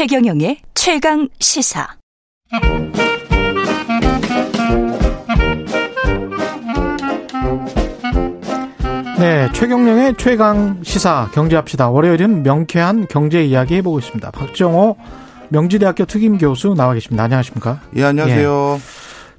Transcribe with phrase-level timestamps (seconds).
[0.00, 1.86] 최경영의 최강 시사.
[9.18, 11.90] 네, 최경영의 최강 시사 경제합시다.
[11.90, 14.30] 월요일은 명쾌한 경제 이야기 해보고 있습니다.
[14.30, 14.96] 박정호
[15.50, 17.24] 명지대학교 특임 교수 나와 계십니다.
[17.24, 17.82] 안녕하십니까?
[17.96, 18.76] 예, 안녕하세요.
[18.78, 18.80] 예,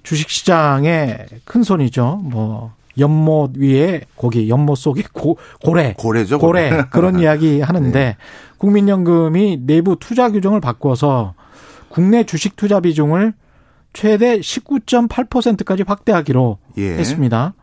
[0.03, 2.21] 주식시장의 큰 손이죠.
[2.21, 6.83] 뭐 연못 위에 거기 연못 속에 고, 고래 고래죠 고래, 고래.
[6.89, 8.17] 그런 이야기 하는데 네.
[8.57, 11.33] 국민연금이 내부 투자 규정을 바꿔서
[11.89, 13.33] 국내 주식 투자 비중을
[13.93, 16.93] 최대 19.8%까지 확대하기로 예.
[16.97, 17.53] 했습니다.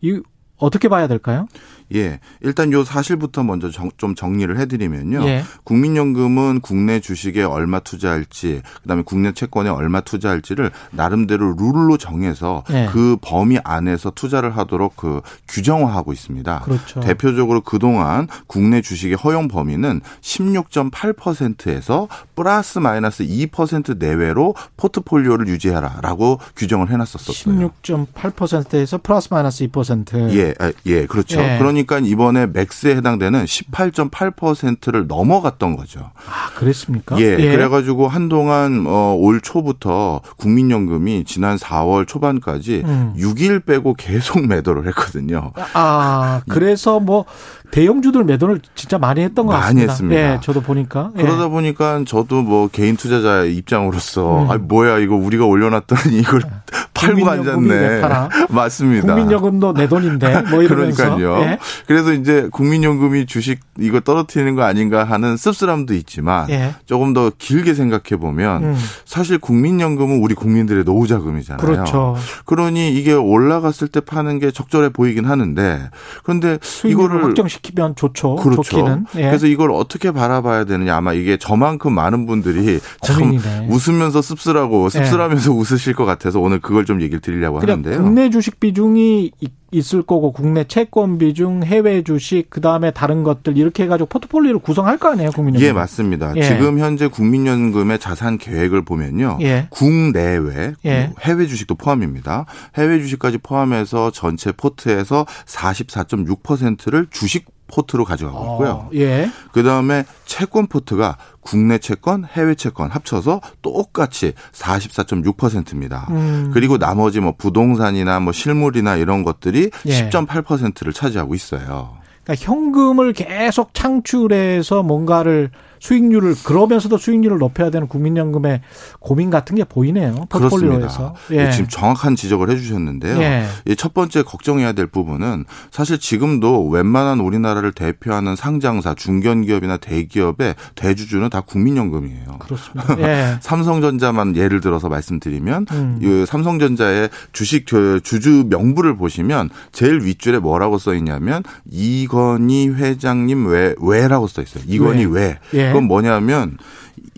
[0.00, 0.20] 이
[0.58, 1.46] 어떻게 봐야 될까요?
[1.94, 2.20] 예.
[2.40, 5.24] 일단 요 사실부터 먼저 정, 좀 정리를 해드리면요.
[5.26, 5.44] 예.
[5.64, 12.88] 국민연금은 국내 주식에 얼마 투자할지, 그다음에 국내 채권에 얼마 투자할지를 나름대로 룰로 정해서 예.
[12.92, 16.60] 그 범위 안에서 투자를 하도록 그 규정화하고 있습니다.
[16.60, 17.00] 그렇죠.
[17.00, 27.70] 대표적으로 그동안 국내 주식의 허용 범위는 16.8%에서 플러스 마이너스 2% 내외로 포트폴리오를 유지하라라고 규정을 해놨었었어요.
[27.82, 30.32] 16.8%에서 플러스 마이너스 2%.
[30.34, 31.40] 예, 아, 예, 그렇죠.
[31.40, 31.58] 예.
[31.58, 36.10] 그러니까 이번에 맥스에 해당되는 18.8%를 넘어갔던 거죠.
[36.28, 37.18] 아, 그랬습니까?
[37.20, 37.36] 예.
[37.38, 37.50] 예.
[37.50, 43.14] 그래가지고 한동안 어, 올 초부터 국민연금이 지난 4월 초반까지 음.
[43.16, 45.52] 6일 빼고 계속 매도를 했거든요.
[45.74, 47.24] 아, 그래서 뭐
[47.70, 49.92] 대형주들 매도를 진짜 많이 했던 것 많이 같습니다.
[49.92, 50.20] 했습니다.
[50.20, 51.10] 예, 저도 보니까.
[51.18, 51.22] 예.
[51.22, 54.50] 그러다 보니까 저도 뭐 개인 투자자 입장으로서 음.
[54.50, 56.42] 아 뭐야 이거 우리가 올려놨더니 이걸
[56.94, 58.00] 팔고 앉았네.
[58.50, 59.14] 맞습니다.
[59.14, 61.16] 국민연금도 내 돈인데 뭐 이러면서.
[61.16, 61.42] 그러니까요.
[61.44, 61.58] 예.
[61.86, 66.74] 그래서 이제 국민연금이 주식 이거 떨어뜨리는 거 아닌가 하는 씁쓸함도 있지만 예.
[66.86, 68.76] 조금 더 길게 생각해 보면 음.
[69.04, 71.64] 사실 국민연금은 우리 국민들의 노후 자금이잖아요.
[71.64, 72.16] 그렇죠.
[72.46, 75.90] 그러니 이게 올라갔을 때 파는 게 적절해 보이긴 하는데
[76.24, 78.36] 그런데 이거를 확정 시키면 좋죠.
[78.36, 78.62] 그렇죠.
[78.62, 79.06] 좋기는.
[79.16, 79.22] 예.
[79.22, 83.38] 그래서 이걸 어떻게 바라봐야 되느냐 아마 이게 저만큼 많은 분들이 참
[83.68, 85.54] 웃으면서 씁쓸하고 씁쓸하면서 예.
[85.56, 88.02] 웃으실 것 같아서 오늘 그걸 좀 얘기를 드리려고 하는데요.
[88.02, 89.32] 국내 주식 비중이
[89.70, 94.60] 있을 거고 국내 채권 비중, 해외 주식, 그 다음에 다른 것들 이렇게 해 가지고 포트폴리오를
[94.60, 95.66] 구성할 거 아니에요, 국민연금?
[95.66, 96.32] 예, 맞습니다.
[96.36, 96.42] 예.
[96.42, 99.66] 지금 현재 국민연금의 자산 계획을 보면요, 예.
[99.70, 101.12] 국내외, 예.
[101.20, 102.46] 해외 주식도 포함입니다.
[102.76, 108.70] 해외 주식까지 포함해서 전체 포트에서 44.6%를 주식 포트로 가져가고 어, 있고요.
[108.70, 109.30] 어, 예.
[109.52, 116.06] 그 다음에 채권 포트가 국내 채권, 해외 채권 합쳐서 똑같이 44.6%입니다.
[116.10, 116.50] 음.
[116.52, 120.10] 그리고 나머지 뭐 부동산이나 뭐 실물이나 이런 것들이 예.
[120.10, 121.96] 10.8%를 차지하고 있어요.
[122.24, 125.50] 그러니까 현금을 계속 창출해서 뭔가를
[125.80, 128.60] 수익률을 그러면서도 수익률을 높여야 되는 국민연금의
[129.00, 130.26] 고민 같은 게 보이네요.
[130.28, 131.14] 포트폴리오에서.
[131.32, 131.50] 예.
[131.50, 133.20] 지금 정확한 지적을 해주셨는데요.
[133.20, 133.46] 예.
[133.76, 141.40] 첫 번째 걱정해야 될 부분은 사실 지금도 웬만한 우리나라를 대표하는 상장사, 중견기업이나 대기업의 대주주는 다
[141.40, 142.38] 국민연금이에요.
[142.38, 142.98] 그렇습니다.
[143.00, 143.38] 예.
[143.42, 145.98] 삼성전자만 예를 들어서 말씀드리면 음.
[146.02, 154.26] 이 삼성전자의 주식 주주 명부를 보시면 제일 윗줄에 뭐라고 써 있냐면 이건희 회장님 왜 왜라고
[154.26, 154.64] 써 있어요.
[154.66, 155.38] 이건희 왜.
[155.52, 155.67] 왜.
[155.68, 155.72] 예.
[155.72, 156.56] 그건 뭐냐면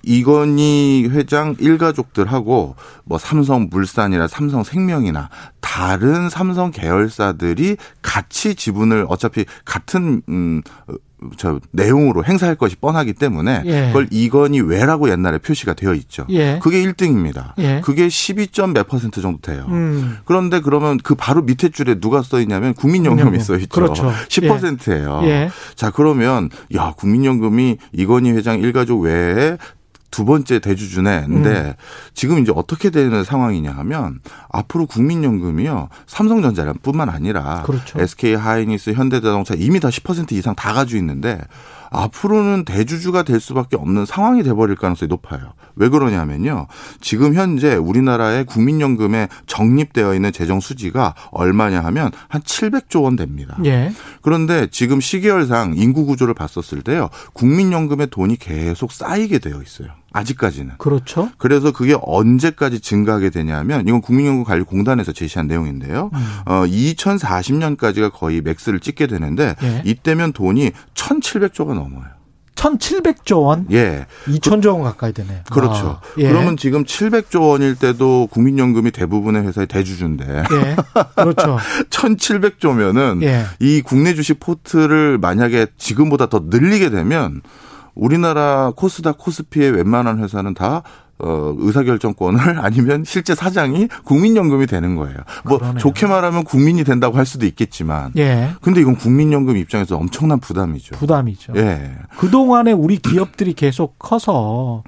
[0.03, 5.29] 이건희 회장 일가족들하고 뭐 삼성 물산이나 삼성 생명이나
[5.61, 10.63] 다른 삼성 계열사들이 같이 지분을 어차피 같은 음.
[11.37, 13.87] 저 내용으로 행사할 것이 뻔하기 때문에 예.
[13.89, 16.27] 그걸 이건희 왜라고 옛날에 표시가 되어 있죠.
[16.31, 16.59] 예.
[16.63, 17.53] 그게 1등입니다.
[17.59, 17.81] 예.
[17.83, 19.67] 그게 12점 몇 퍼센트 정도 돼요.
[19.69, 20.19] 음.
[20.25, 23.69] 그런데 그러면 그 바로 밑에 줄에 누가 써 있냐면 국민연금이 써 있죠.
[23.69, 24.11] 그렇죠.
[24.29, 25.21] 10%예요.
[25.25, 25.51] 예.
[25.75, 29.57] 자, 그러면 야, 국민연금이 이건희 회장 일가족 외에
[30.11, 31.75] 두 번째 대주주네근데 음.
[32.15, 38.01] 지금 이제 어떻게 되는 상황이냐 하면 앞으로 국민연금이요 삼성전자뿐만 아니라 그렇죠.
[38.01, 41.41] SK 하이닉스 현대자동차 이미 다 10% 이상 다 가지고 있는데
[41.91, 45.53] 앞으로는 대주주가 될 수밖에 없는 상황이 돼버릴 가능성이 높아요.
[45.75, 46.67] 왜 그러냐면요.
[47.01, 53.57] 지금 현재 우리나라의 국민연금에 적립되어 있는 재정 수지가 얼마냐 하면 한 700조 원 됩니다.
[53.65, 53.93] 예.
[54.23, 57.09] 그런데 지금 시계열상 인구 구조를 봤었을 때요.
[57.33, 59.89] 국민연금의 돈이 계속 쌓이게 되어 있어요.
[60.13, 60.75] 아직까지는.
[60.79, 61.31] 그렇죠.
[61.39, 66.11] 그래서 그게 언제까지 증가하게 되냐면 이건 국민연금관리공단에서 제시한 내용인데요.
[66.13, 66.39] 음.
[66.47, 69.83] 어 2040년까지가 거의 맥스를 찍게 되는데 예.
[69.85, 72.07] 이때면 돈이 1,700조가 넘어요.
[72.61, 73.67] 1,700조 원?
[73.71, 74.07] 예.
[74.27, 75.45] 2,000조 원 가까이 되네.
[75.51, 76.01] 그렇죠.
[76.01, 76.29] 아, 예.
[76.29, 80.27] 그러면 지금 700조 원일 때도 국민연금이 대부분의 회사의 대주주인데.
[80.53, 80.77] 예.
[81.17, 81.59] 그렇죠.
[81.89, 83.45] 1,700조면은 예.
[83.61, 87.41] 이 국내 주식 포트를 만약에 지금보다 더 늘리게 되면
[88.01, 90.83] 우리나라 코스닥 코스피의 웬만한 회사는 다
[91.19, 95.19] 어, 의사결정권을 아니면 실제 사장이 국민연금이 되는 거예요.
[95.45, 95.79] 뭐 그러네요.
[95.79, 98.13] 좋게 말하면 국민이 된다고 할 수도 있겠지만.
[98.17, 98.53] 예.
[98.63, 100.97] 근데 이건 국민연금 입장에서 엄청난 부담이죠.
[100.97, 101.53] 부담이죠.
[101.57, 101.95] 예.
[102.17, 104.83] 그동안에 우리 기업들이 계속 커서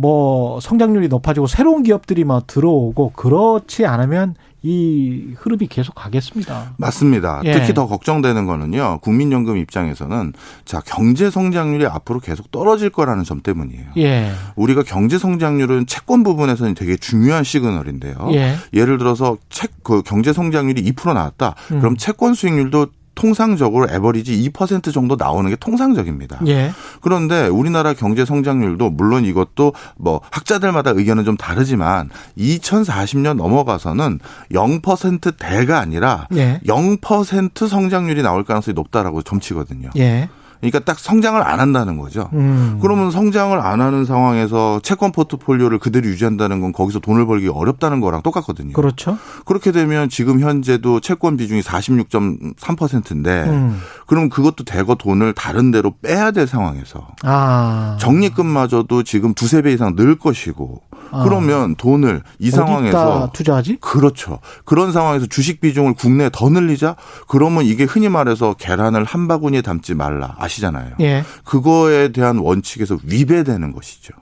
[0.00, 6.74] 뭐 성장률이 높아지고 새로운 기업들이 막 들어오고 그렇지 않으면 이 흐름이 계속 가겠습니다.
[6.78, 7.40] 맞습니다.
[7.44, 7.52] 예.
[7.52, 8.98] 특히 더 걱정되는 거는요.
[9.00, 10.32] 국민연금 입장에서는
[10.64, 13.86] 자 경제 성장률이 앞으로 계속 떨어질 거라는 점 때문이에요.
[13.98, 14.32] 예.
[14.56, 18.14] 우리가 경제 성장률은 채권 부분에서는 되게 중요한 시그널인데요.
[18.32, 18.56] 예.
[18.72, 21.54] 를 들어서 책그 경제 성장률이 2% 나왔다.
[21.72, 21.80] 음.
[21.80, 22.86] 그럼 채권 수익률도
[23.20, 26.40] 통상적으로 에버리지 2% 정도 나오는 게 통상적입니다.
[26.46, 26.72] 예.
[27.02, 32.08] 그런데 우리나라 경제 성장률도 물론 이것도 뭐 학자들마다 의견은 좀 다르지만
[32.38, 34.20] 2040년 넘어가서는
[34.52, 36.60] 0%대가 아니라 예.
[36.66, 39.90] 0% 성장률이 나올 가능성이 높다라고 점치거든요.
[39.98, 40.30] 예.
[40.60, 42.28] 그러니까 딱 성장을 안 한다는 거죠.
[42.34, 42.78] 음.
[42.82, 48.22] 그러면 성장을 안 하는 상황에서 채권 포트폴리오를 그대로 유지한다는 건 거기서 돈을 벌기 어렵다는 거랑
[48.22, 48.72] 똑같거든요.
[48.72, 49.18] 그렇죠.
[49.46, 53.80] 그렇게 되면 지금 현재도 채권 비중이 46.3%인데 음.
[54.06, 57.96] 그럼 그것도 대거 돈을 다른 데로 빼야 될 상황에서 아.
[58.00, 60.89] 적립금마저도 지금 두세 배 이상 늘 것이고 아.
[61.10, 63.76] 그러면 돈을 이 상황에서 투자하지?
[63.80, 64.38] 그렇죠.
[64.64, 66.96] 그런 상황에서 주식 비중을 국내에 더 늘리자?
[67.28, 70.36] 그러면 이게 흔히 말해서 계란을 한 바구니에 담지 말라.
[70.38, 70.94] 아시잖아요.
[71.00, 71.24] 예.
[71.44, 74.14] 그거에 대한 원칙에서 위배되는 것이죠.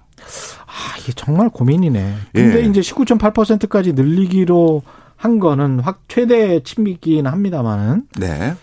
[0.67, 2.15] 아, 이게 정말 고민이네.
[2.33, 2.67] 근데 예.
[2.67, 4.83] 이제 19.8%까지 늘리기로
[5.17, 8.05] 한 거는 확 최대 침입기는 합니다만은.
[8.19, 8.55] 네.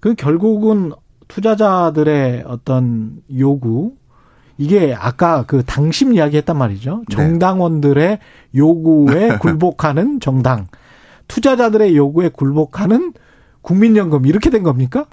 [0.00, 0.92] 그 결국은
[1.28, 3.94] 투자자들의 어떤 요구
[4.58, 7.04] 이게 아까 그 당심 이야기했단 말이죠.
[7.08, 7.16] 네.
[7.16, 8.18] 정당원들의
[8.54, 10.66] 요구에 굴복하는 정당,
[11.28, 13.12] 투자자들의 요구에 굴복하는
[13.62, 15.06] 국민연금 이렇게 된 겁니까?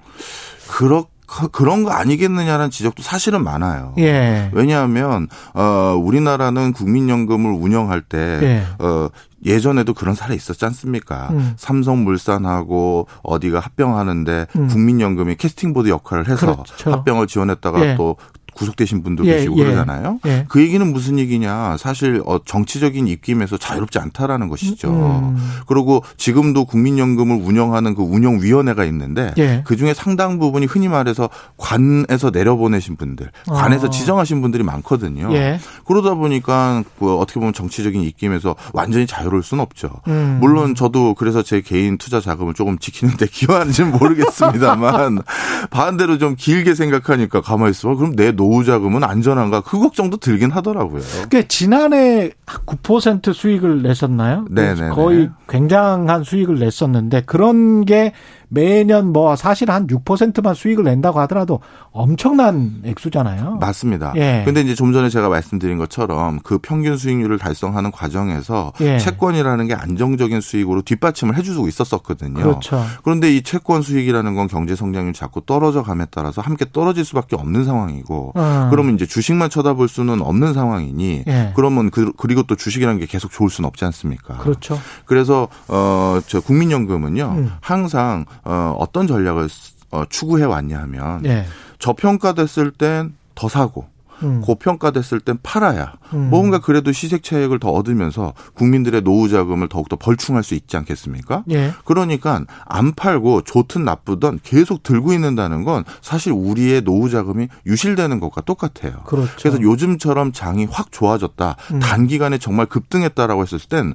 [0.70, 1.08] 그렇
[1.52, 3.94] 그런 거 아니겠느냐는 지적도 사실은 많아요.
[3.98, 4.52] 예.
[4.54, 8.64] 왜냐하면 어 우리나라는 국민연금을 운영할 때 예.
[8.84, 9.10] 어
[9.46, 11.30] 예전에도 그런 사례 있었지 않습니까?
[11.32, 11.54] 음.
[11.58, 14.68] 삼성물산하고 어디가 합병하는데 음.
[14.68, 16.92] 국민연금이 캐스팅보드 역할을 해서 그렇죠.
[16.92, 17.96] 합병을 지원했다가 예.
[17.96, 18.16] 또
[18.54, 20.20] 구속되신 분도 예, 계시고 예, 그러잖아요.
[20.26, 20.46] 예.
[20.48, 21.78] 그 얘기는 무슨 얘기냐?
[21.78, 24.90] 사실 어 정치적인 입김에서 자유롭지 않다라는 것이죠.
[24.92, 25.38] 음.
[25.68, 29.64] 그리고 지금도 국민연금을 운영하는 그 운영위원회가 있는데 예.
[29.66, 33.90] 그 중에 상당 부분이 흔히 말해서 관에서 내려보내신 분들, 관에서 아.
[33.90, 35.34] 지정하신 분들이 많거든요.
[35.34, 35.60] 예.
[35.86, 39.90] 그러다 보니까 그 어떻게 보면 정치적인 입김에서 완전히 자유로울 수는 없죠.
[40.08, 40.38] 음.
[40.42, 45.22] 물론 저도 그래서 제 개인 투자 자금을 조금 지키는데 기여하는지는 모르겠습니다만
[45.72, 47.96] 반대로 좀 길게 생각하니까 가만히 있어.
[47.96, 51.02] 그럼 내 노후 자금은 안전한가 그 걱정도 들긴 하더라고요.
[51.30, 54.46] 그러니까 지난해 9% 수익을 냈었나요?
[54.50, 58.14] 네, 거의 굉장한 수익을 냈었는데 그런 게
[58.54, 61.60] 매년 뭐 사실 한 6%만 수익을 낸다고 하더라도
[61.92, 63.58] 엄청난 액수잖아요.
[63.60, 64.14] 맞습니다.
[64.16, 64.44] 예.
[64.46, 69.00] 근데 이제 좀 전에 제가 말씀드린 것처럼 그 평균 수익률을 달성하는 과정에서 예.
[69.00, 72.34] 채권이라는 게 안정적인 수익으로 뒷받침을 해주고 있었었거든요.
[72.34, 72.84] 그렇죠.
[73.04, 77.66] 그런데 이 채권 수익이라는 건 경제 성장률이 자꾸 떨어져 감에 따라서 함께 떨어질 수밖에 없는
[77.66, 78.68] 상황이고 음.
[78.70, 81.54] 그러면 이제 주식만 쳐다볼 수는 없는 상황이니 예.
[81.56, 84.38] 그러면 그, 그리고 또 주식이라는 게 계속 좋을 수는 없지 않습니까?
[84.38, 84.80] 그렇죠.
[85.06, 87.52] 그래서 어저 국민연금은요 음.
[87.62, 89.48] 항상 어, 어떤 전략을
[89.92, 91.46] 어, 추구해 왔냐 하면 네.
[91.80, 93.86] 저평가됐을 땐 더 사고
[94.22, 94.42] 음.
[94.42, 96.30] 고평가됐을 땐 팔아야 음.
[96.30, 101.44] 뭔가 그래도 시색 차익을 더 얻으면서 국민들의 노후 자금을 더욱더 벌충할 수 있지 않겠습니까?
[101.50, 101.74] 예.
[101.84, 108.42] 그러니까 안 팔고 좋든 나쁘든 계속 들고 있는다는 건 사실 우리의 노후 자금이 유실되는 것과
[108.42, 109.02] 똑같아요.
[109.06, 109.32] 그렇죠.
[109.40, 111.56] 그래서 요즘처럼 장이 확 좋아졌다.
[111.74, 111.80] 음.
[111.80, 113.94] 단기간에 정말 급등했다라고 했을 땐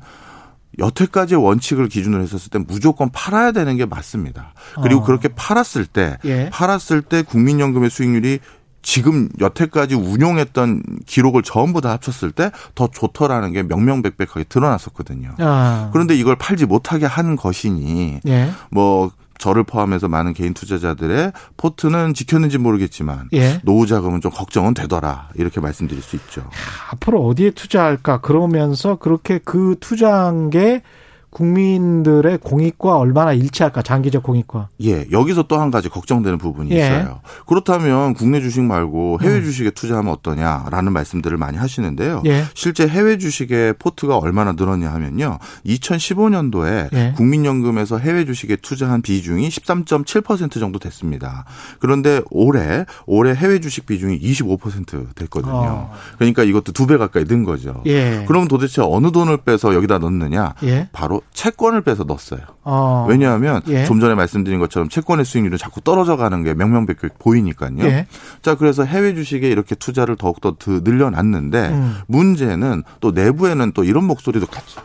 [0.79, 4.53] 여태까지의 원칙을 기준으로 했었을 때 무조건 팔아야 되는 게 맞습니다.
[4.83, 5.05] 그리고 어.
[5.05, 6.51] 그렇게 팔았을 때 예.
[6.51, 8.41] 팔았을 때 국민연금의 수익률이
[8.81, 15.35] 지금 여태까지 운용했던 기록을 전부 다 합쳤을 때 더 좋더라는 게 명명백백하게 드러났었거든요.
[15.39, 15.91] 아.
[15.93, 18.51] 그런데 이걸 팔지 못하게 한 것이니 예.
[18.71, 23.61] 뭐 저를 포함해서 많은 개인 투자자들의 포트는 지켰는지 모르겠지만 예.
[23.65, 26.49] 노후 자금은 좀 걱정은 되더라 이렇게 말씀드릴 수 있죠.
[26.91, 30.83] 앞으로 어디에 투자할까 그러면서 그렇게 그 투자한 게
[31.31, 34.69] 국민들의 공익과 얼마나 일치할까 장기적 공익과.
[34.83, 36.77] 예, 여기서 또 한 가지 걱정되는 부분이 예.
[36.79, 37.21] 있어요.
[37.47, 39.43] 그렇다면 국내 주식 말고 해외 음.
[39.43, 42.23] 주식에 투자하면 어떠냐라는 말씀들을 많이 하시는데요.
[42.27, 42.45] 예.
[42.55, 45.39] 실제 해외 주식의 포트가 얼마나 늘었냐 하면요.
[45.67, 47.13] 2015년도에 예.
[47.17, 51.45] 국민연금에서 해외 주식에 투자한 비중이 13.7% 정도 됐습니다.
[51.81, 55.53] 그런데 올해 올해 해외 주식 비중이 25% 됐거든요.
[55.53, 55.93] 어.
[56.19, 57.83] 그러니까 이것도 두 배 가까이 는 거죠.
[57.85, 58.25] 예.
[58.27, 60.55] 그럼 도대체 어느 돈을 빼서 여기다 넣느냐?
[60.63, 60.89] 예.
[61.19, 62.41] 바로 채권을 빼서 넣었어요.
[62.63, 63.07] 어.
[63.09, 63.85] 왜냐하면 예.
[63.85, 67.79] 좀 전에 말씀드린 것처럼 채권의 수익률은 자꾸 떨어져 가는 게 명명백백 보이니까요.
[67.81, 68.07] 예.
[68.43, 71.97] 자, 그래서 해외 주식에 이렇게 투자를 더욱더 늘려놨는데 음.
[72.07, 74.77] 문제는 또 내부에는 또 이런 목소리도 같이.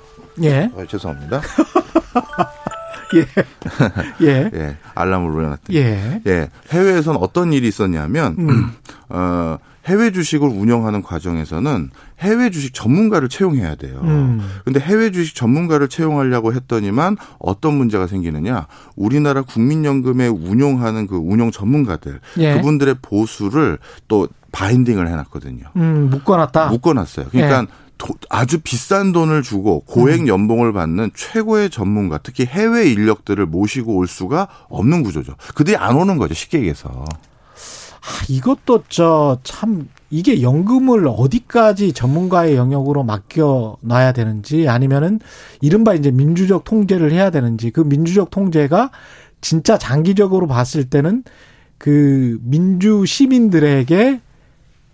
[0.41, 0.71] 예.
[0.75, 1.41] 아, 죄송합니다.
[3.15, 4.25] 예.
[4.25, 4.49] 예.
[4.53, 4.77] 예.
[4.95, 5.77] 알람을 울려놨더니.
[5.77, 6.21] 예.
[6.25, 6.49] 예.
[6.71, 8.71] 해외에서는 어떤 일이 있었냐면, 음.
[9.09, 13.99] 어, 해외 주식을 운영하는 과정에서는 해외 주식 전문가를 채용해야 돼요.
[14.03, 14.41] 음.
[14.63, 18.67] 근데 해외 주식 전문가를 채용하려고 했더니만 어떤 문제가 생기느냐?
[18.95, 22.55] 우리나라 국민연금에 운용하는 그 운용 전문가들 예.
[22.55, 25.65] 그분들의 보수를 또 바인딩을 해놨거든요.
[25.75, 26.67] 음, 묶어놨다.
[26.69, 27.27] 묶어놨어요.
[27.31, 27.67] 그러니까 예.
[27.97, 30.27] 도, 아주 비싼 돈을 주고 고액 음.
[30.27, 35.35] 연봉을 받는 최고의 전문가, 특히 해외 인력들을 모시고 올 수가 없는 구조죠.
[35.55, 37.05] 그들이 안 오는 거죠, 쉽게 얘기해서.
[38.03, 45.19] 아, 이것도 저 참 이게 연금을 어디까지 전문가의 영역으로 맡겨 놔야 되는지 아니면은
[45.59, 48.91] 이른바 이제 민주적 통제를 해야 되는지 그 민주적 통제가
[49.41, 51.23] 진짜 장기적으로 봤을 때는
[51.79, 54.21] 그 민주 시민들에게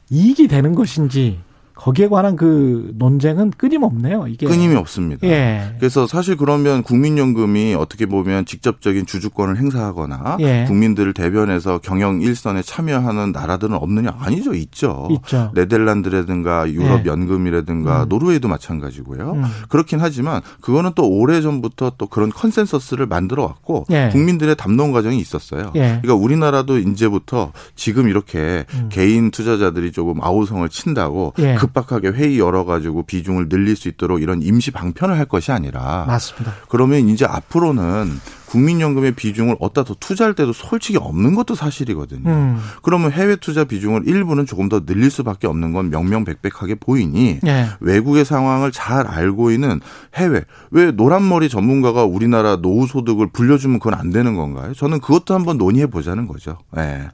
[0.09, 1.39] 이익이 되는 것인지
[1.79, 4.27] 거기에 관한 그 논쟁은 끊임없네요.
[4.27, 5.25] 이게 끊임이 없습니다.
[5.25, 5.75] 예.
[5.79, 10.65] 그래서 사실 그러면 국민연금이 어떻게 보면 직접적인 주주권을 행사하거나 예.
[10.67, 14.13] 국민들을 대변해서 경영 일선에 참여하는 나라들은 없느냐?
[14.19, 15.07] 아니죠, 있죠.
[15.11, 15.51] 있죠.
[15.55, 17.09] 네덜란드라든가 유럽 예.
[17.09, 18.09] 연금이라든가 음.
[18.09, 19.31] 노르웨이도 마찬가지고요.
[19.31, 19.43] 음.
[19.69, 24.09] 그렇긴 하지만 그거는 또 오래 전부터 또 그런 컨센서스를 만들어 왔고 예.
[24.11, 25.71] 국민들의 담론 과정이 있었어요.
[25.75, 25.99] 예.
[26.01, 28.89] 그러니까 우리나라도 이제부터 지금 이렇게 음.
[28.91, 31.55] 개인 투자자들이 조금 아우성을 친다고 예.
[31.69, 36.53] 그 급박하게 회의 열어가지고 비중을 늘릴 수 있도록 이런 임시 방편을 할 것이 아니라 맞습니다.
[36.67, 42.27] 그러면 이제 앞으로는 국민연금의 비중을 어디다 더 투자할 때도 솔직히 없는 것도 사실이거든요.
[42.27, 42.59] 음.
[42.81, 47.67] 그러면 해외 투자 비중을 일부는 조금 더 늘릴 수밖에 없는 건 명명백백하게 보이니 네.
[47.79, 49.79] 외국의 상황을 잘 알고 있는
[50.15, 54.73] 해외 왜 노란머리 전문가가 우리나라 노후 소득을 불려주면 그건 안 되는 건가요?
[54.73, 56.57] 저는 그것도 한번 논의해 보자는 거죠.
[56.75, 57.07] 네.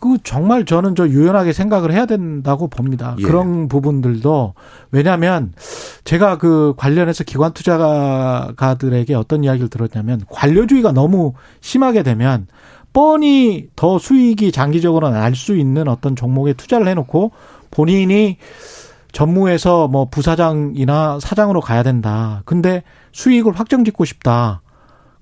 [0.00, 3.16] 그 정말 저는 저 유연하게 생각을 해야 된다고 봅니다.
[3.18, 3.22] 예.
[3.22, 4.54] 그런 부분들도
[4.90, 5.52] 왜냐하면
[6.04, 12.46] 제가 그 관련해서 기관 투자가들에게 어떤 이야기를 들었냐면 관료주의가 너무 심하게 되면
[12.92, 17.32] 뻔히 더 수익이 장기적으로 날 수 있는 어떤 종목에 투자를 해놓고
[17.70, 18.38] 본인이
[19.12, 22.42] 전무에서 뭐 부사장이나 사장으로 가야 된다.
[22.44, 24.62] 근데 수익을 확정 짓고 싶다.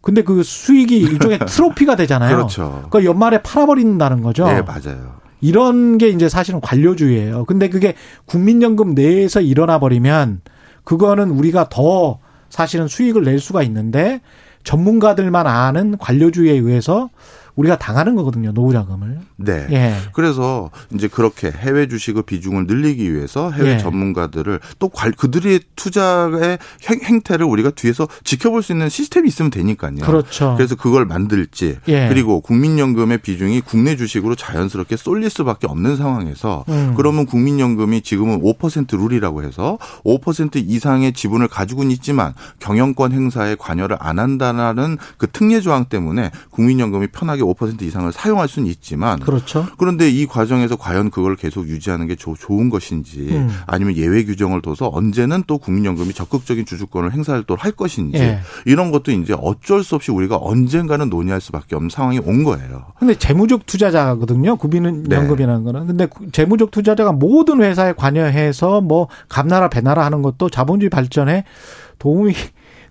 [0.06, 2.36] 근데 그 수익이 일종의 트로피가 되잖아요.
[2.36, 2.86] 그렇죠.
[2.90, 4.46] 그 연말에 팔아버린다는 거죠.
[4.46, 5.16] 네, 맞아요.
[5.40, 7.44] 이런 게 이제 사실은 관료주의예요.
[7.44, 7.96] 근데 그게
[8.26, 10.42] 국민연금 내에서 일어나 버리면
[10.84, 12.20] 그거는 우리가 더
[12.50, 14.20] 사실은 수익을 낼 수가 있는데
[14.62, 17.10] 전문가들만 아는 관료주의에 의해서
[17.56, 18.52] 우리가 당하는 거거든요.
[18.52, 19.18] 노후 자금을.
[19.36, 19.66] 네.
[19.70, 19.94] 예.
[20.12, 23.78] 그래서 이제 그렇게 해외 주식의 비중을 늘리기 위해서 해외 예.
[23.78, 26.58] 전문가들을 또 그들의 투자의
[27.02, 29.96] 행, 태를 우리가 뒤에서 지켜볼 수 있는 시스템이 있으면 되니까요.
[30.02, 30.54] 그렇죠.
[30.56, 31.78] 그래서 그걸 만들지.
[31.88, 32.08] 예.
[32.08, 36.94] 그리고 국민연금의 비중이 국내 주식으로 자연스럽게 쏠릴 수밖에 없는 상황에서 음.
[36.96, 44.18] 그러면 국민연금이 지금은 5% 룰이라고 해서 5% 이상의 지분을 가지고는 있지만 경영권 행사에 관여를 안
[44.18, 49.66] 한다는 그 특례 조항 때문에 국민연금이 편하게 5% 이상을 사용할 수는 있지만 그렇죠.
[49.78, 53.50] 그런데 이 과정에서 과연 그걸 계속 유지하는 게 조, 좋은 것인지 음.
[53.66, 58.40] 아니면 예외 규정을 둬서 언제는 또 국민연금이 적극적인 주주권을 행사할 할 것인지 예.
[58.64, 62.86] 이런 것도 이제 어쩔 수 없이 우리가 언젠가는 논의할 수밖에 없는 상황이 온 거예요.
[62.98, 64.56] 근데 재무적 투자자거든요.
[64.56, 65.72] 국민연금이라는 네.
[65.72, 65.86] 거는.
[65.86, 71.44] 근데 재무적 투자자가 모든 회사에 관여해서 뭐 감나라 배나라 하는 것도 자본주의 발전에
[71.98, 72.34] 도움이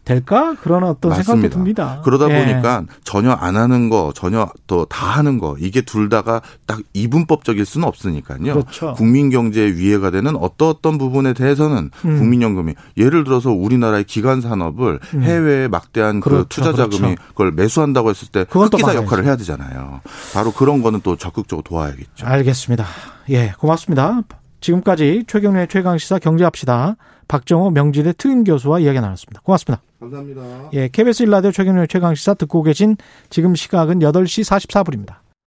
[0.05, 0.55] 될까?
[0.61, 1.31] 그런 어떤 맞습니다.
[1.33, 2.01] 생각이 듭니다.
[2.03, 2.45] 그러다 예.
[2.45, 7.65] 보니까 전혀 안 하는 거, 전혀 또 다 하는 거 이게 둘 다가 딱 이분법적일
[7.65, 8.39] 수는 없으니까요.
[8.53, 8.93] 그렇죠.
[8.93, 12.17] 국민 경제에 위해가 되는 어떤 어떤 부분에 대해서는 음.
[12.19, 15.23] 국민연금이 예를 들어서 우리나라의 기관 산업을 음.
[15.23, 16.43] 해외에 막대한 그 그렇죠.
[16.47, 17.21] 그 투자 자금이 그렇죠.
[17.29, 20.01] 그걸 매수한다고 했을 때 흑기사 역할을 해야 되잖아요.
[20.33, 22.25] 바로 그런 거는 또 적극적으로 도와야겠죠.
[22.25, 22.85] 알겠습니다.
[23.31, 24.21] 예, 고맙습니다.
[24.61, 26.95] 지금까지 최경련의 최강 시사 경제합시다.
[27.27, 29.41] 박정호 명지대 특임 교수와 이야기 나눴습니다.
[29.41, 29.81] 고맙습니다.
[29.99, 30.69] 감사합니다.
[30.73, 32.97] 예, KBS 일라디오 최경련의 최강시사 듣고 계신
[33.29, 35.24] 지금 시각은 8시 44분입니다.